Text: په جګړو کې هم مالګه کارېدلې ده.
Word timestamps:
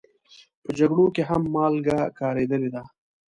په 0.63 0.69
جګړو 0.79 1.05
کې 1.15 1.23
هم 1.29 1.41
مالګه 1.55 1.99
کارېدلې 2.19 2.69
ده. 2.75 2.83